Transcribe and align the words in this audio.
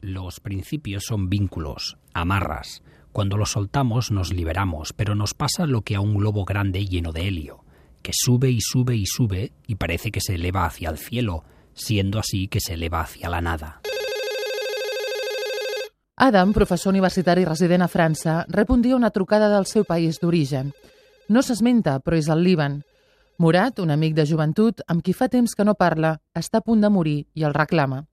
Los 0.00 0.38
principios 0.38 1.04
son 1.04 1.28
vínculos, 1.28 1.98
amarras. 2.14 2.82
Cuando 3.10 3.36
los 3.36 3.50
soltamos 3.50 4.12
nos 4.12 4.32
liberamos, 4.32 4.92
pero 4.92 5.16
nos 5.16 5.34
pasa 5.34 5.66
lo 5.66 5.82
que 5.82 5.96
a 5.96 6.00
un 6.00 6.14
globo 6.14 6.44
grande 6.44 6.86
lleno 6.86 7.12
de 7.12 7.26
helio, 7.26 7.64
que 8.00 8.12
sube 8.14 8.48
y 8.48 8.60
sube 8.60 8.94
y 8.94 9.06
sube 9.06 9.52
y 9.66 9.74
parece 9.74 10.12
que 10.12 10.20
se 10.20 10.36
eleva 10.36 10.66
hacia 10.66 10.90
el 10.90 10.98
cielo, 10.98 11.42
siendo 11.74 12.20
así 12.20 12.46
que 12.46 12.60
se 12.60 12.74
eleva 12.74 13.00
hacia 13.00 13.28
la 13.28 13.40
nada. 13.40 13.80
Adam, 16.14 16.52
professor 16.52 16.90
universitari 16.90 17.44
resident 17.44 17.82
a 17.82 17.88
França, 17.88 18.44
rep 18.48 18.70
un 18.70 18.82
dia 18.82 18.96
una 18.96 19.10
trucada 19.10 19.48
del 19.48 19.66
seu 19.66 19.84
país 19.84 20.18
d'origen. 20.18 20.72
No 21.28 21.42
s'esmenta, 21.42 22.00
però 22.02 22.18
és 22.18 22.26
el 22.30 22.42
Líban. 22.42 22.80
Murat, 23.38 23.78
un 23.78 23.90
amic 23.94 24.14
de 24.14 24.26
joventut, 24.26 24.82
amb 24.86 25.02
qui 25.02 25.14
fa 25.14 25.28
temps 25.30 25.54
que 25.54 25.66
no 25.66 25.76
parla, 25.78 26.16
està 26.34 26.58
a 26.58 26.66
punt 26.66 26.82
de 26.82 26.90
morir 26.90 27.20
i 27.34 27.46
el 27.46 27.54
reclama. 27.54 28.04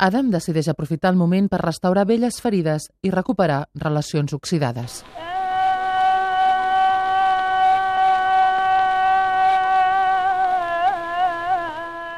Adam 0.00 0.30
decideix 0.32 0.70
aprofitar 0.72 1.10
el 1.12 1.18
moment 1.20 1.50
per 1.52 1.58
restaurar 1.60 2.06
velles 2.08 2.38
ferides 2.40 2.86
i 3.04 3.10
recuperar 3.12 3.66
relacions 3.82 4.32
oxidades. 4.32 5.02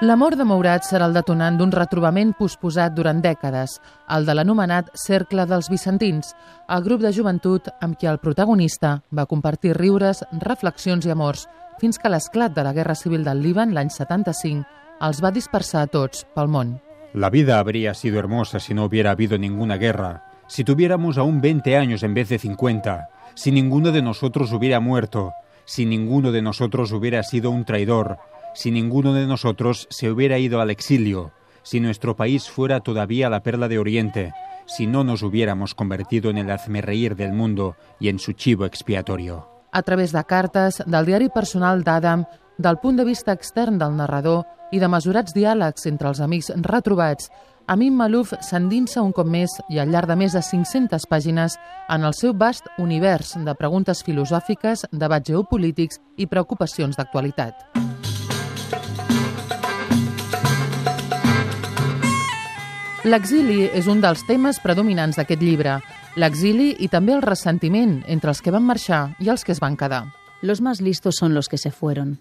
La 0.03 0.15
mort 0.19 0.39
de 0.39 0.47
Mourat 0.47 0.87
serà 0.87 1.09
el 1.11 1.17
detonant 1.19 1.59
d'un 1.59 1.75
retrobament 1.75 2.31
posposat 2.39 2.95
durant 2.95 3.19
dècades, 3.23 3.77
el 4.15 4.31
de 4.31 4.39
l'anomenat 4.39 4.95
Cercle 4.99 5.47
dels 5.51 5.71
Vicentins, 5.71 6.33
el 6.71 6.87
grup 6.87 7.03
de 7.03 7.13
joventut 7.15 7.67
amb 7.81 7.99
qui 7.99 8.11
el 8.11 8.23
protagonista 8.23 8.97
va 9.11 9.27
compartir 9.27 9.75
riures, 9.79 10.23
reflexions 10.47 11.07
i 11.07 11.15
amors, 11.15 11.49
fins 11.83 11.99
que 11.99 12.15
l'esclat 12.15 12.55
de 12.55 12.63
la 12.63 12.75
Guerra 12.79 12.99
Civil 12.99 13.27
del 13.27 13.43
Líban 13.43 13.75
l'any 13.75 13.91
75 13.91 14.67
els 15.03 15.23
va 15.23 15.35
dispersar 15.35 15.83
a 15.83 15.91
tots 15.99 16.27
pel 16.35 16.51
món. 16.51 16.75
La 17.15 17.29
vida 17.29 17.59
habría 17.59 17.93
sido 17.93 18.19
hermosa 18.19 18.59
si 18.59 18.73
no 18.73 18.85
hubiera 18.85 19.11
habido 19.11 19.37
ninguna 19.37 19.77
guerra, 19.77 20.25
si 20.47 20.65
tuviéramos 20.65 21.19
aún 21.19 21.43
20 21.43 21.77
años 21.77 22.03
en 22.03 22.15
vez 22.15 22.31
de 22.31 22.39
50, 22.39 23.09
si 23.35 23.53
ninguno 23.53 23.93
de 23.93 24.01
nosotros 24.01 24.51
hubiera 24.53 24.81
muerto, 24.81 25.33
si 25.67 25.85
ninguno 25.85 26.33
de 26.33 26.41
nosotros 26.41 26.91
hubiera 26.93 27.23
sido 27.23 27.51
un 27.51 27.65
traidor, 27.65 28.19
si 28.55 28.71
ninguno 28.71 29.13
de 29.13 29.27
nosotros 29.27 29.87
se 29.91 30.11
hubiera 30.11 30.39
ido 30.39 30.61
al 30.63 30.71
exilio, 30.71 31.33
si 31.63 31.81
nuestro 31.81 32.17
país 32.17 32.49
fuera 32.49 32.81
todavía 32.81 33.29
la 33.29 33.43
perla 33.43 33.69
de 33.69 33.79
Oriente, 33.79 34.33
si 34.67 34.87
no 34.87 35.05
nos 35.05 35.23
hubiéramos 35.23 35.75
convertido 35.75 36.31
en 36.31 36.39
el 36.39 36.51
hazmerreír 36.51 37.15
del 37.15 37.33
mundo 37.33 37.77
y 38.01 38.09
en 38.09 38.19
su 38.19 38.33
chivo 38.33 38.65
expiatorio. 38.65 39.49
A 39.71 39.83
través 39.83 40.13
de 40.13 40.25
cartes, 40.25 40.83
del 40.87 41.07
diari 41.07 41.29
personal 41.29 41.83
d'Adam, 41.83 42.27
del 42.63 42.79
punt 42.79 42.97
de 42.97 43.05
vista 43.05 43.33
extern 43.35 43.79
del 43.79 43.97
narrador 43.99 44.45
i 44.73 44.79
de 44.81 44.89
mesurats 44.89 45.35
diàlegs 45.35 45.89
entre 45.91 46.09
els 46.13 46.21
amics 46.23 46.53
retrobats, 46.65 47.29
Amin 47.67 47.95
Malouf 47.95 48.33
s'endinsa 48.43 49.03
un 49.03 49.13
cop 49.15 49.29
més 49.29 49.53
i 49.71 49.79
al 49.79 49.91
llarg 49.93 50.11
de 50.11 50.17
més 50.19 50.35
de 50.35 50.43
500 50.43 51.07
pàgines 51.11 51.59
en 51.91 52.07
el 52.07 52.15
seu 52.19 52.35
vast 52.35 52.67
univers 52.79 53.37
de 53.39 53.55
preguntes 53.59 54.03
filosòfiques, 54.07 54.87
debats 54.91 55.31
geopolítics 55.31 56.01
i 56.17 56.27
preocupacions 56.27 56.99
d'actualitat. 56.99 57.69
L'exili 63.03 63.65
és 63.75 63.89
un 63.91 64.03
dels 64.03 64.23
temes 64.29 64.61
predominants 64.63 65.19
d'aquest 65.19 65.43
llibre. 65.43 65.81
L'exili 66.15 66.77
i 66.79 66.87
també 66.89 67.17
el 67.17 67.25
ressentiment 67.25 68.03
entre 68.07 68.31
els 68.31 68.43
que 68.43 68.55
van 68.55 68.63
marxar 68.63 69.09
i 69.19 69.31
els 69.33 69.43
que 69.43 69.55
es 69.55 69.63
van 69.63 69.77
quedar. 69.77 70.05
Los 70.43 70.61
más 70.61 70.81
listos 70.81 71.17
son 71.19 71.35
los 71.35 71.49
que 71.49 71.59
se 71.59 71.71
fueron. 71.71 72.19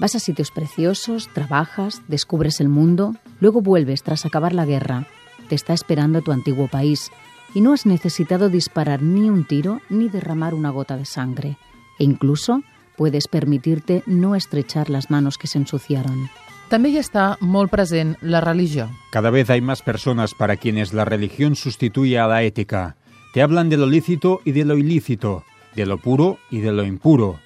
Vas 0.00 0.14
a 0.14 0.18
sitios 0.18 0.50
preciosos, 0.50 1.28
trabajas, 1.34 2.00
descubres 2.08 2.60
el 2.60 2.70
mundo, 2.70 3.14
luego 3.38 3.60
vuelves 3.60 4.02
tras 4.02 4.24
acabar 4.24 4.54
la 4.54 4.64
guerra. 4.64 5.06
Te 5.50 5.54
está 5.54 5.74
esperando 5.74 6.22
tu 6.22 6.32
antiguo 6.32 6.68
país 6.68 7.10
y 7.54 7.60
no 7.60 7.74
has 7.74 7.84
necesitado 7.84 8.48
disparar 8.48 9.02
ni 9.02 9.28
un 9.28 9.44
tiro 9.44 9.82
ni 9.90 10.08
derramar 10.08 10.54
una 10.54 10.70
gota 10.70 10.96
de 10.96 11.04
sangre. 11.04 11.58
E 11.98 12.04
incluso 12.04 12.62
puedes 12.96 13.28
permitirte 13.28 14.02
no 14.06 14.34
estrechar 14.34 14.88
las 14.88 15.10
manos 15.10 15.36
que 15.36 15.46
se 15.46 15.58
ensuciaron. 15.58 16.30
També 16.72 16.94
hi 16.94 17.00
està 17.02 17.34
molt 17.42 17.68
present 17.68 18.14
la 18.22 18.40
religió. 18.40 18.88
Cada 19.12 19.28
vez 19.28 19.50
hay 19.50 19.60
más 19.60 19.82
personas 19.82 20.32
para 20.32 20.56
quienes 20.56 20.94
la 20.94 21.04
religión 21.04 21.56
sustituye 21.56 22.18
a 22.18 22.26
la 22.26 22.42
ética. 22.42 22.96
Te 23.34 23.42
hablan 23.42 23.68
de 23.68 23.76
lo 23.76 23.86
lícito 23.86 24.40
y 24.46 24.52
de 24.52 24.64
lo 24.64 24.78
ilícito, 24.78 25.44
de 25.74 25.84
lo 25.84 25.98
puro 25.98 26.38
y 26.50 26.60
de 26.60 26.72
lo 26.72 26.84
impuro. 26.84 27.40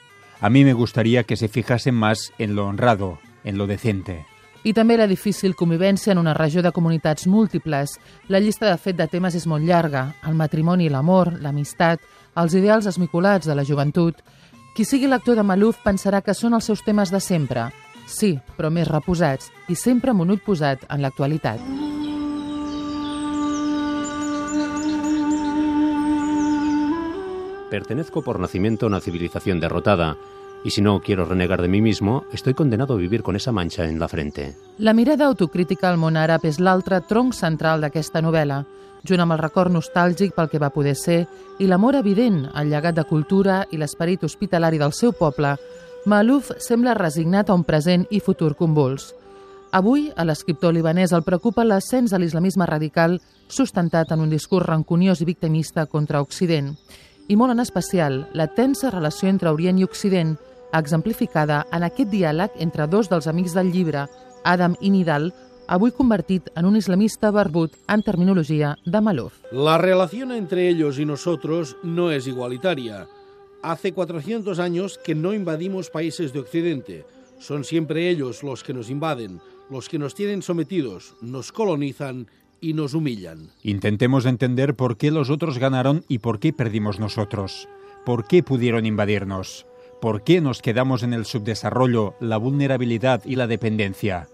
A 0.45 0.51
mí 0.51 0.63
me 0.63 0.75
gustaría 0.75 1.25
que 1.25 1.39
se 1.39 1.49
fijasen 1.49 1.95
más 1.95 2.35
en 2.37 2.55
lo 2.55 2.67
honrado, 2.67 3.19
en 3.45 3.57
lo 3.57 3.67
decente. 3.67 4.27
I 4.63 4.75
també 4.77 4.99
la 5.01 5.07
difícil 5.09 5.55
convivència 5.57 6.13
en 6.13 6.21
una 6.21 6.35
regió 6.37 6.61
de 6.61 6.73
comunitats 6.73 7.25
múltiples. 7.27 7.95
La 8.29 8.43
llista 8.45 8.69
de 8.69 8.77
fet 8.77 8.99
de 8.99 9.07
temes 9.09 9.39
és 9.41 9.47
molt 9.49 9.65
llarga. 9.65 10.03
El 10.29 10.37
matrimoni, 10.37 10.91
l'amor, 10.93 11.33
l'amistat, 11.41 12.05
els 12.37 12.59
ideals 12.61 12.85
esmicolats 12.93 13.49
de 13.49 13.57
la 13.57 13.65
joventut. 13.65 14.21
Qui 14.77 14.85
sigui 14.85 15.09
l'actor 15.09 15.41
de 15.41 15.49
Maluf 15.49 15.81
pensarà 15.81 16.21
que 16.21 16.37
són 16.37 16.53
els 16.53 16.69
seus 16.69 16.85
temes 16.85 17.09
de 17.09 17.25
sempre. 17.25 17.71
Sí, 18.05 18.35
però 18.59 18.69
més 18.69 18.93
reposats 18.93 19.49
i 19.73 19.81
sempre 19.81 20.13
amb 20.13 20.29
un 20.29 20.37
ull 20.37 20.45
posat 20.45 20.85
en 20.91 21.01
l'actualitat. 21.01 21.94
Pertenezco 27.75 28.23
por 28.23 28.39
nacimiento 28.39 28.87
a 28.87 28.89
una 28.89 29.01
civilización 29.01 29.59
derrotada, 29.59 30.17
y 30.65 30.71
si 30.71 30.81
no 30.81 31.01
quiero 31.01 31.25
renegar 31.25 31.61
de 31.61 31.67
mí 31.67 31.81
mismo, 31.81 32.23
estoy 32.33 32.55
condenado 32.55 32.95
a 32.95 32.99
vivir 32.99 33.25
con 33.25 33.35
esa 33.35 33.51
mancha 33.51 33.89
en 33.89 33.99
la 33.99 34.07
frente. 34.07 34.55
La 34.79 34.93
mirada 34.93 35.27
autocrítica 35.27 35.91
al 35.91 35.99
món 35.99 36.15
àrab 36.15 36.47
és 36.47 36.61
l'altre 36.63 37.01
tronc 37.03 37.35
central 37.35 37.83
d'aquesta 37.83 38.23
novel·la, 38.23 38.61
junt 39.03 39.25
amb 39.25 39.35
el 39.35 39.43
record 39.43 39.75
nostàlgic 39.75 40.37
pel 40.37 40.53
que 40.53 40.63
va 40.63 40.71
poder 40.71 40.95
ser 40.95 41.25
i 41.59 41.67
l'amor 41.67 41.99
evident 41.99 42.45
al 42.55 42.71
llegat 42.71 42.95
de 42.95 43.09
cultura 43.11 43.65
i 43.75 43.81
l'esperit 43.83 44.23
hospitalari 44.23 44.79
del 44.79 44.95
seu 44.95 45.11
poble, 45.11 45.57
Malouf 46.07 46.53
sembla 46.63 46.95
resignat 46.95 47.51
a 47.51 47.57
un 47.59 47.67
present 47.67 48.07
i 48.15 48.21
futur 48.23 48.55
convuls. 48.55 49.11
Avui, 49.75 50.13
a 50.15 50.23
l'escriptor 50.23 50.71
libanès 50.71 51.11
el 51.11 51.27
preocupa 51.27 51.67
l'ascens 51.67 52.15
de 52.15 52.23
l'islamisme 52.23 52.71
radical 52.71 53.19
sustentat 53.49 54.15
en 54.15 54.23
un 54.23 54.31
discurs 54.31 54.63
rancuniós 54.63 55.19
i 55.19 55.27
victimista 55.27 55.87
contra 55.91 56.23
Occident, 56.23 56.77
i 57.29 57.37
molt 57.37 57.55
en 57.55 57.61
especial 57.61 58.27
la 58.33 58.49
tensa 58.53 58.91
relació 58.91 59.29
entre 59.29 59.51
Orient 59.51 59.79
i 59.79 59.85
Occident, 59.85 60.37
exemplificada 60.75 61.65
en 61.73 61.87
aquest 61.87 62.11
diàleg 62.11 62.55
entre 62.61 62.87
dos 62.91 63.09
dels 63.09 63.29
amics 63.31 63.55
del 63.55 63.73
llibre, 63.73 64.07
Adam 64.45 64.77
i 64.81 64.91
Nidal, 64.91 65.31
avui 65.67 65.95
convertit 65.97 66.51
en 66.57 66.67
un 66.69 66.77
islamista 66.77 67.31
barbut 67.33 67.77
en 67.89 68.03
terminologia 68.03 68.75
de 68.85 69.01
Malouf. 69.01 69.41
La 69.53 69.79
relación 69.79 70.33
entre 70.33 70.69
ellos 70.69 70.99
y 70.99 71.07
nosotros 71.07 71.77
no 71.83 72.11
es 72.11 72.27
igualitaria. 72.27 73.09
Hace 73.63 73.93
400 73.93 74.59
años 74.59 74.99
que 74.99 75.15
no 75.15 75.33
invadimos 75.33 75.89
países 75.89 76.33
de 76.35 76.41
Occidente. 76.41 77.07
Son 77.39 77.65
siempre 77.65 78.11
ellos 78.11 78.43
los 78.43 78.63
que 78.63 78.75
nos 78.75 78.91
invaden, 78.91 79.41
los 79.71 79.89
que 79.89 79.99
nos 79.99 80.15
tienen 80.15 80.43
sometidos, 80.43 81.15
nos 81.23 81.51
colonizan 81.51 82.27
y 82.65 82.73
nos 82.73 82.95
humillan. 82.95 83.51
Intentemos 83.63 84.25
entender 84.25 84.75
por 84.75 84.97
qué 84.97 85.11
los 85.11 85.29
otros 85.29 85.59
ganaron 85.59 86.05
y 86.09 86.19
por 86.19 86.41
qué 86.41 86.53
perdimos 86.53 86.99
nosotros. 86.99 87.69
¿Por 88.07 88.27
qué 88.27 88.43
pudieron 88.43 88.87
invadirnos? 88.87 89.67
¿Por 90.01 90.25
qué 90.25 90.41
nos 90.41 90.63
quedamos 90.63 91.03
en 91.03 91.13
el 91.13 91.27
subdesarrollo, 91.27 92.15
la 92.21 92.39
vulnerabilidad 92.39 93.23
y 93.25 93.37
la 93.37 93.47
dependencia? 93.47 94.29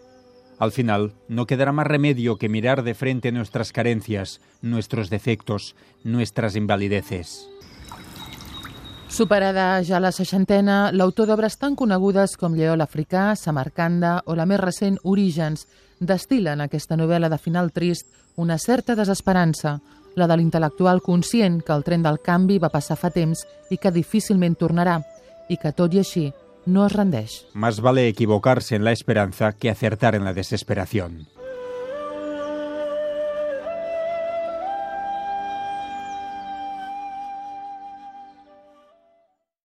Al 0.59 0.73
final, 0.73 1.15
no 1.27 1.47
quedará 1.47 1.73
más 1.73 1.87
remedio 1.87 2.37
que 2.37 2.49
mirar 2.49 2.83
de 2.83 2.95
frente 2.95 3.33
nuestras 3.33 3.73
carencias, 3.73 4.41
nuestros 4.63 5.11
defectos, 5.11 5.75
nuestras 6.05 6.55
invalideces. 6.55 7.49
Superada 9.11 9.83
ja 9.83 9.99
la 9.99 10.13
seixantena, 10.15 10.93
l'autor 10.95 11.27
d'obres 11.27 11.57
tan 11.59 11.75
conegudes 11.75 12.37
com 12.39 12.55
Lleó 12.55 12.77
l'Africà, 12.79 13.35
Samarcanda 13.35 14.21
o 14.31 14.37
la 14.39 14.47
més 14.47 14.61
recent 14.63 15.01
Orígens 15.03 15.67
destil·la 15.99 16.55
en 16.55 16.63
aquesta 16.63 16.95
novel·la 16.97 17.29
de 17.29 17.39
final 17.39 17.73
trist 17.75 18.07
una 18.41 18.57
certa 18.59 18.97
desesperança, 18.97 19.79
la 20.17 20.27
de 20.27 20.37
l'intel·lectual 20.41 21.03
conscient 21.05 21.61
que 21.63 21.75
el 21.77 21.85
tren 21.87 22.03
del 22.03 22.19
canvi 22.25 22.59
va 22.59 22.73
passar 22.73 22.97
fa 22.99 23.13
temps 23.15 23.45
i 23.71 23.79
que 23.79 23.93
difícilment 23.95 24.57
tornarà, 24.59 24.99
i 25.53 25.59
que 25.61 25.75
tot 25.77 25.95
i 25.95 26.01
així 26.03 26.31
no 26.67 26.87
es 26.87 26.97
rendeix. 26.97 27.37
Más 27.55 27.81
vale 27.81 28.09
equivocarse 28.09 28.77
en 28.77 28.85
la 28.85 28.93
esperanza 28.93 29.53
que 29.53 29.71
acertar 29.71 30.15
en 30.15 30.25
la 30.25 30.33
desesperación. 30.33 31.27